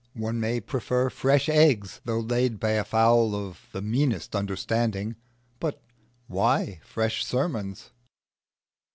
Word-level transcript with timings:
One 0.15 0.39
may 0.39 0.59
prefer 0.59 1.11
fresh 1.11 1.47
eggs 1.47 2.01
though 2.05 2.21
laid 2.21 2.59
by 2.59 2.71
a 2.71 2.83
fowl 2.83 3.35
of 3.35 3.67
the 3.71 3.83
meanest 3.83 4.35
understanding, 4.35 5.15
but 5.59 5.79
why 6.27 6.79
fresh 6.83 7.23
sermons? 7.23 7.91